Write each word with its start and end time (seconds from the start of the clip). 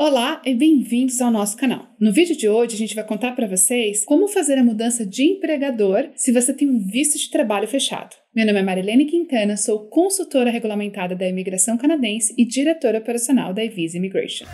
Olá 0.00 0.40
e 0.46 0.54
bem-vindos 0.54 1.20
ao 1.20 1.28
nosso 1.28 1.56
canal. 1.56 1.88
No 1.98 2.12
vídeo 2.12 2.36
de 2.36 2.48
hoje 2.48 2.76
a 2.76 2.78
gente 2.78 2.94
vai 2.94 3.02
contar 3.02 3.32
para 3.32 3.48
vocês 3.48 4.04
como 4.04 4.28
fazer 4.28 4.56
a 4.56 4.62
mudança 4.62 5.04
de 5.04 5.24
empregador 5.24 6.10
se 6.14 6.30
você 6.30 6.54
tem 6.54 6.70
um 6.70 6.78
visto 6.78 7.18
de 7.18 7.28
trabalho 7.28 7.66
fechado. 7.66 8.14
Meu 8.32 8.46
nome 8.46 8.60
é 8.60 8.62
Marilene 8.62 9.06
Quintana, 9.06 9.56
sou 9.56 9.88
consultora 9.88 10.50
regulamentada 10.50 11.16
da 11.16 11.28
imigração 11.28 11.76
canadense 11.76 12.32
e 12.38 12.44
diretora 12.44 12.98
operacional 12.98 13.52
da 13.52 13.66
Visa 13.66 13.96
Immigration. 13.98 14.46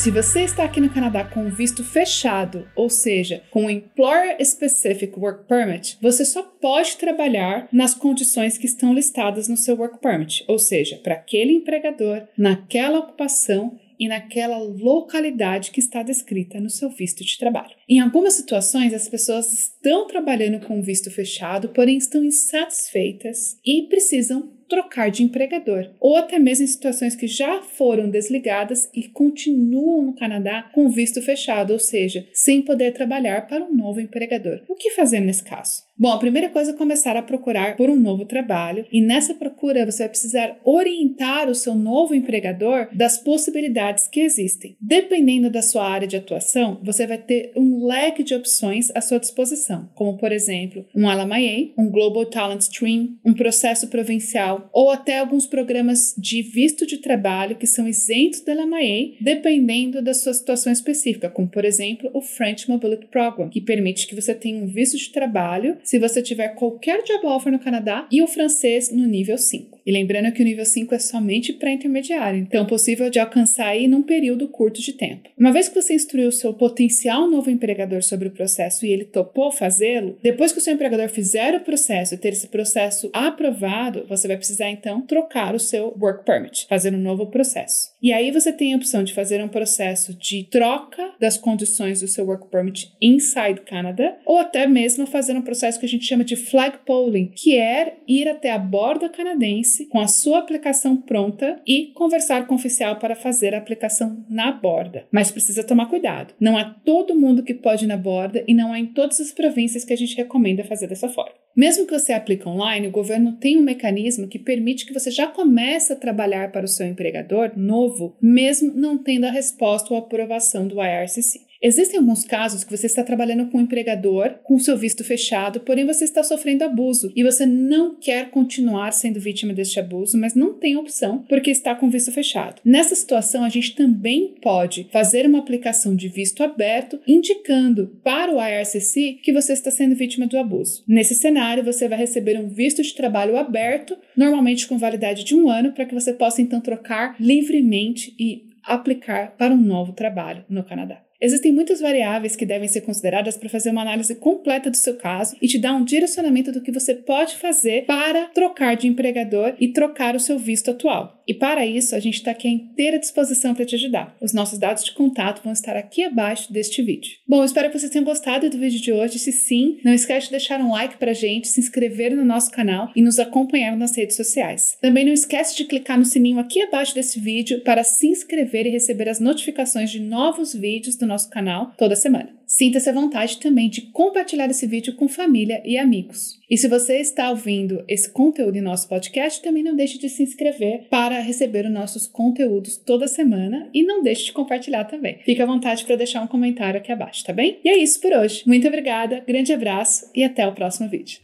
Se 0.00 0.10
você 0.10 0.44
está 0.44 0.64
aqui 0.64 0.80
no 0.80 0.88
Canadá 0.88 1.22
com 1.22 1.50
visto 1.50 1.84
fechado, 1.84 2.66
ou 2.74 2.88
seja, 2.88 3.42
com 3.50 3.68
Employer 3.68 4.42
Specific 4.42 5.12
Work 5.18 5.46
Permit, 5.46 5.98
você 6.00 6.24
só 6.24 6.42
pode 6.42 6.96
trabalhar 6.96 7.68
nas 7.70 7.92
condições 7.92 8.56
que 8.56 8.64
estão 8.64 8.94
listadas 8.94 9.46
no 9.46 9.58
seu 9.58 9.76
Work 9.76 9.98
Permit, 9.98 10.42
ou 10.48 10.58
seja, 10.58 10.96
para 10.96 11.16
aquele 11.16 11.52
empregador, 11.52 12.22
naquela 12.34 13.00
ocupação 13.00 13.78
e 13.98 14.08
naquela 14.08 14.56
localidade 14.56 15.70
que 15.70 15.80
está 15.80 16.02
descrita 16.02 16.58
no 16.58 16.70
seu 16.70 16.88
visto 16.88 17.22
de 17.22 17.36
trabalho. 17.36 17.76
Em 17.86 18.00
algumas 18.00 18.32
situações, 18.32 18.94
as 18.94 19.06
pessoas 19.06 19.52
estão 19.52 20.06
trabalhando 20.06 20.66
com 20.66 20.80
visto 20.80 21.10
fechado, 21.10 21.68
porém 21.68 21.98
estão 21.98 22.24
insatisfeitas 22.24 23.58
e 23.62 23.82
precisam 23.82 24.59
trocar 24.70 25.10
de 25.10 25.24
empregador, 25.24 25.90
ou 26.00 26.16
até 26.16 26.38
mesmo 26.38 26.64
em 26.64 26.68
situações 26.68 27.16
que 27.16 27.26
já 27.26 27.60
foram 27.60 28.08
desligadas 28.08 28.88
e 28.94 29.08
continuam 29.08 30.02
no 30.06 30.14
Canadá 30.14 30.70
com 30.72 30.88
visto 30.88 31.20
fechado, 31.20 31.72
ou 31.72 31.78
seja, 31.78 32.26
sem 32.32 32.62
poder 32.62 32.92
trabalhar 32.92 33.48
para 33.48 33.64
um 33.64 33.74
novo 33.74 34.00
empregador. 34.00 34.62
O 34.68 34.76
que 34.76 34.92
fazer 34.92 35.20
nesse 35.20 35.42
caso? 35.42 35.90
Bom, 35.98 36.12
a 36.12 36.18
primeira 36.18 36.48
coisa 36.48 36.70
é 36.70 36.74
começar 36.74 37.14
a 37.14 37.22
procurar 37.22 37.76
por 37.76 37.90
um 37.90 37.96
novo 37.96 38.24
trabalho, 38.24 38.86
e 38.90 39.02
nessa 39.02 39.34
procura 39.34 39.84
você 39.84 40.04
vai 40.04 40.08
precisar 40.08 40.56
orientar 40.64 41.50
o 41.50 41.54
seu 41.54 41.74
novo 41.74 42.14
empregador 42.14 42.88
das 42.94 43.18
possibilidades 43.18 44.06
que 44.06 44.20
existem. 44.20 44.76
Dependendo 44.80 45.50
da 45.50 45.60
sua 45.60 45.86
área 45.86 46.08
de 46.08 46.16
atuação, 46.16 46.80
você 46.82 47.06
vai 47.06 47.18
ter 47.18 47.52
um 47.54 47.84
leque 47.86 48.22
de 48.22 48.34
opções 48.34 48.90
à 48.94 49.00
sua 49.00 49.18
disposição, 49.18 49.90
como 49.94 50.16
por 50.16 50.32
exemplo, 50.32 50.86
um 50.94 51.06
LMIA, 51.06 51.72
um 51.76 51.90
Global 51.90 52.24
Talent 52.24 52.60
Stream, 52.60 53.18
um 53.24 53.34
processo 53.34 53.88
provincial 53.88 54.59
ou 54.72 54.90
até 54.90 55.18
alguns 55.18 55.46
programas 55.46 56.14
de 56.16 56.42
visto 56.42 56.86
de 56.86 56.98
trabalho 56.98 57.56
que 57.56 57.66
são 57.66 57.88
isentos 57.88 58.40
da 58.40 58.54
LMIA, 58.54 59.14
dependendo 59.20 60.02
da 60.02 60.14
sua 60.14 60.34
situação 60.34 60.72
específica, 60.72 61.28
como 61.28 61.48
por 61.48 61.64
exemplo, 61.64 62.10
o 62.12 62.20
French 62.20 62.68
Mobility 62.68 63.06
Program, 63.06 63.48
que 63.48 63.60
permite 63.60 64.06
que 64.06 64.14
você 64.14 64.34
tenha 64.34 64.62
um 64.62 64.66
visto 64.66 64.96
de 64.96 65.10
trabalho 65.10 65.76
se 65.82 65.98
você 65.98 66.22
tiver 66.22 66.48
qualquer 66.50 67.02
job 67.02 67.26
offer 67.26 67.52
no 67.52 67.58
Canadá 67.58 68.06
e 68.10 68.22
o 68.22 68.26
francês 68.26 68.90
no 68.90 69.06
nível 69.06 69.38
5. 69.38 69.79
E 69.86 69.92
lembrando 69.92 70.32
que 70.32 70.42
o 70.42 70.44
nível 70.44 70.64
5 70.64 70.94
é 70.94 70.98
somente 70.98 71.52
para 71.52 71.72
intermediário, 71.72 72.40
então 72.40 72.66
possível 72.66 73.10
de 73.10 73.18
alcançar 73.18 73.68
aí 73.68 73.88
num 73.88 74.02
período 74.02 74.48
curto 74.48 74.80
de 74.80 74.92
tempo. 74.92 75.28
Uma 75.38 75.52
vez 75.52 75.68
que 75.68 75.80
você 75.80 75.94
instruiu 75.94 76.28
o 76.28 76.32
seu 76.32 76.52
potencial 76.52 77.28
novo 77.28 77.50
empregador 77.50 78.02
sobre 78.02 78.28
o 78.28 78.32
processo 78.32 78.84
e 78.84 78.90
ele 78.90 79.04
topou 79.04 79.50
fazê-lo, 79.50 80.18
depois 80.22 80.52
que 80.52 80.58
o 80.58 80.60
seu 80.60 80.74
empregador 80.74 81.08
fizer 81.08 81.54
o 81.54 81.60
processo 81.60 82.14
e 82.14 82.18
ter 82.18 82.30
esse 82.30 82.48
processo 82.48 83.10
aprovado, 83.12 84.06
você 84.08 84.28
vai 84.28 84.36
precisar 84.36 84.70
então 84.70 85.02
trocar 85.02 85.54
o 85.54 85.58
seu 85.58 85.94
work 86.00 86.24
permit, 86.24 86.66
fazer 86.68 86.94
um 86.94 87.00
novo 87.00 87.26
processo. 87.26 87.90
E 88.02 88.12
aí 88.12 88.30
você 88.30 88.52
tem 88.52 88.74
a 88.74 88.76
opção 88.76 89.02
de 89.02 89.14
fazer 89.14 89.42
um 89.42 89.48
processo 89.48 90.14
de 90.14 90.44
troca 90.44 91.12
das 91.20 91.36
condições 91.36 92.00
do 92.00 92.08
seu 92.08 92.26
work 92.26 92.48
permit 92.50 92.92
inside 93.00 93.60
Canada, 93.62 94.16
ou 94.26 94.38
até 94.38 94.66
mesmo 94.66 95.06
fazer 95.06 95.34
um 95.34 95.42
processo 95.42 95.78
que 95.78 95.86
a 95.86 95.88
gente 95.88 96.06
chama 96.06 96.24
de 96.24 96.36
flag 96.36 96.78
polling, 96.84 97.32
que 97.34 97.56
é 97.56 97.96
ir 98.06 98.28
até 98.28 98.50
a 98.50 98.58
borda 98.58 99.08
canadense 99.08 99.69
com 99.88 100.00
a 100.00 100.06
sua 100.06 100.38
aplicação 100.38 100.96
pronta 100.96 101.60
e 101.66 101.92
conversar 101.94 102.46
com 102.46 102.54
o 102.54 102.56
oficial 102.56 102.96
para 102.96 103.14
fazer 103.14 103.54
a 103.54 103.58
aplicação 103.58 104.24
na 104.28 104.52
borda. 104.52 105.06
Mas 105.10 105.30
precisa 105.30 105.64
tomar 105.64 105.86
cuidado. 105.86 106.34
Não 106.38 106.58
é 106.58 106.74
todo 106.84 107.18
mundo 107.18 107.42
que 107.42 107.54
pode 107.54 107.84
ir 107.84 107.88
na 107.88 107.96
borda 107.96 108.44
e 108.46 108.54
não 108.54 108.74
é 108.74 108.78
em 108.78 108.86
todas 108.86 109.20
as 109.20 109.32
províncias 109.32 109.84
que 109.84 109.92
a 109.92 109.96
gente 109.96 110.16
recomenda 110.16 110.64
fazer 110.64 110.86
dessa 110.86 111.08
forma. 111.08 111.34
Mesmo 111.56 111.86
que 111.86 111.98
você 111.98 112.12
aplique 112.12 112.48
online, 112.48 112.86
o 112.86 112.92
governo 112.92 113.36
tem 113.36 113.58
um 113.58 113.62
mecanismo 113.62 114.28
que 114.28 114.38
permite 114.38 114.86
que 114.86 114.94
você 114.94 115.10
já 115.10 115.26
comece 115.26 115.92
a 115.92 115.96
trabalhar 115.96 116.52
para 116.52 116.64
o 116.64 116.68
seu 116.68 116.86
empregador 116.86 117.52
novo, 117.56 118.16
mesmo 118.22 118.72
não 118.74 118.96
tendo 118.96 119.24
a 119.24 119.30
resposta 119.30 119.92
ou 119.92 119.98
aprovação 119.98 120.66
do 120.66 120.76
IRCC. 120.82 121.49
Existem 121.62 121.98
alguns 121.98 122.24
casos 122.24 122.64
que 122.64 122.74
você 122.74 122.86
está 122.86 123.04
trabalhando 123.04 123.50
com 123.50 123.58
um 123.58 123.60
empregador 123.60 124.36
com 124.42 124.58
seu 124.58 124.78
visto 124.78 125.04
fechado, 125.04 125.60
porém 125.60 125.84
você 125.84 126.04
está 126.04 126.22
sofrendo 126.22 126.64
abuso 126.64 127.12
e 127.14 127.22
você 127.22 127.44
não 127.44 127.94
quer 127.94 128.30
continuar 128.30 128.92
sendo 128.92 129.20
vítima 129.20 129.52
deste 129.52 129.78
abuso, 129.78 130.16
mas 130.16 130.34
não 130.34 130.54
tem 130.54 130.78
opção 130.78 131.22
porque 131.28 131.50
está 131.50 131.74
com 131.74 131.90
visto 131.90 132.10
fechado. 132.12 132.62
Nessa 132.64 132.94
situação, 132.94 133.44
a 133.44 133.50
gente 133.50 133.74
também 133.74 134.36
pode 134.40 134.88
fazer 134.90 135.26
uma 135.26 135.38
aplicação 135.38 135.94
de 135.94 136.08
visto 136.08 136.42
aberto, 136.42 136.98
indicando 137.06 137.88
para 138.02 138.34
o 138.34 138.40
IRCC 138.42 139.18
que 139.22 139.32
você 139.32 139.52
está 139.52 139.70
sendo 139.70 139.94
vítima 139.94 140.26
do 140.26 140.38
abuso. 140.38 140.82
Nesse 140.88 141.14
cenário, 141.14 141.62
você 141.62 141.86
vai 141.88 141.98
receber 141.98 142.40
um 142.40 142.48
visto 142.48 142.82
de 142.82 142.94
trabalho 142.94 143.36
aberto, 143.36 143.98
normalmente 144.16 144.66
com 144.66 144.78
validade 144.78 145.24
de 145.24 145.34
um 145.34 145.50
ano, 145.50 145.72
para 145.72 145.84
que 145.84 145.94
você 145.94 146.14
possa 146.14 146.40
então 146.40 146.58
trocar 146.58 147.16
livremente 147.20 148.14
e 148.18 148.48
aplicar 148.64 149.36
para 149.36 149.52
um 149.52 149.60
novo 149.60 149.92
trabalho 149.92 150.42
no 150.48 150.64
Canadá. 150.64 151.02
Existem 151.20 151.52
muitas 151.52 151.80
variáveis 151.80 152.34
que 152.34 152.46
devem 152.46 152.66
ser 152.66 152.80
consideradas 152.80 153.36
para 153.36 153.50
fazer 153.50 153.70
uma 153.70 153.82
análise 153.82 154.14
completa 154.14 154.70
do 154.70 154.76
seu 154.76 154.96
caso 154.96 155.36
e 155.40 155.46
te 155.46 155.58
dar 155.58 155.74
um 155.74 155.84
direcionamento 155.84 156.50
do 156.50 156.62
que 156.62 156.72
você 156.72 156.94
pode 156.94 157.36
fazer 157.36 157.84
para 157.84 158.26
trocar 158.28 158.74
de 158.74 158.88
empregador 158.88 159.54
e 159.60 159.68
trocar 159.68 160.16
o 160.16 160.20
seu 160.20 160.38
visto 160.38 160.70
atual. 160.70 161.19
E 161.30 161.34
para 161.34 161.64
isso, 161.64 161.94
a 161.94 162.00
gente 162.00 162.14
está 162.14 162.32
aqui 162.32 162.48
à 162.48 162.50
inteira 162.50 162.98
disposição 162.98 163.54
para 163.54 163.64
te 163.64 163.76
ajudar. 163.76 164.16
Os 164.20 164.32
nossos 164.32 164.58
dados 164.58 164.82
de 164.82 164.90
contato 164.90 165.40
vão 165.44 165.52
estar 165.52 165.76
aqui 165.76 166.02
abaixo 166.02 166.52
deste 166.52 166.82
vídeo. 166.82 167.12
Bom, 167.24 167.44
espero 167.44 167.70
que 167.70 167.78
vocês 167.78 167.92
tenham 167.92 168.04
gostado 168.04 168.50
do 168.50 168.58
vídeo 168.58 168.80
de 168.80 168.92
hoje. 168.92 169.16
Se 169.20 169.30
sim, 169.30 169.78
não 169.84 169.94
esquece 169.94 170.26
de 170.26 170.32
deixar 170.32 170.60
um 170.60 170.72
like 170.72 170.96
para 170.96 171.12
a 171.12 171.14
gente, 171.14 171.46
se 171.46 171.60
inscrever 171.60 172.16
no 172.16 172.24
nosso 172.24 172.50
canal 172.50 172.90
e 172.96 173.00
nos 173.00 173.20
acompanhar 173.20 173.76
nas 173.76 173.96
redes 173.96 174.16
sociais. 174.16 174.76
Também 174.80 175.04
não 175.04 175.12
esquece 175.12 175.56
de 175.56 175.66
clicar 175.66 175.96
no 175.96 176.04
sininho 176.04 176.40
aqui 176.40 176.62
abaixo 176.62 176.96
desse 176.96 177.20
vídeo 177.20 177.60
para 177.60 177.84
se 177.84 178.08
inscrever 178.08 178.66
e 178.66 178.70
receber 178.70 179.08
as 179.08 179.20
notificações 179.20 179.88
de 179.88 180.00
novos 180.00 180.52
vídeos 180.52 180.96
do 180.96 181.06
nosso 181.06 181.30
canal 181.30 181.72
toda 181.78 181.94
semana. 181.94 182.39
Sinta-se 182.50 182.90
à 182.90 182.92
vontade 182.92 183.38
também 183.38 183.70
de 183.70 183.82
compartilhar 183.82 184.50
esse 184.50 184.66
vídeo 184.66 184.96
com 184.96 185.06
família 185.06 185.62
e 185.64 185.78
amigos. 185.78 186.36
E 186.50 186.58
se 186.58 186.66
você 186.66 186.96
está 186.96 187.30
ouvindo 187.30 187.84
esse 187.86 188.10
conteúdo 188.10 188.56
em 188.56 188.60
nosso 188.60 188.88
podcast, 188.88 189.40
também 189.40 189.62
não 189.62 189.76
deixe 189.76 189.98
de 189.98 190.08
se 190.08 190.24
inscrever 190.24 190.88
para 190.90 191.20
receber 191.20 191.64
os 191.64 191.72
nossos 191.72 192.08
conteúdos 192.08 192.76
toda 192.76 193.06
semana 193.06 193.70
e 193.72 193.84
não 193.84 194.02
deixe 194.02 194.24
de 194.24 194.32
compartilhar 194.32 194.82
também. 194.82 195.20
Fique 195.24 195.40
à 195.40 195.46
vontade 195.46 195.84
para 195.84 195.94
deixar 195.94 196.22
um 196.22 196.26
comentário 196.26 196.80
aqui 196.80 196.90
abaixo, 196.90 197.24
tá 197.24 197.32
bem? 197.32 197.60
E 197.64 197.68
é 197.68 197.78
isso 197.78 198.00
por 198.00 198.12
hoje. 198.12 198.42
Muito 198.44 198.66
obrigada, 198.66 199.22
grande 199.24 199.52
abraço 199.52 200.10
e 200.12 200.24
até 200.24 200.44
o 200.44 200.52
próximo 200.52 200.88
vídeo. 200.88 201.20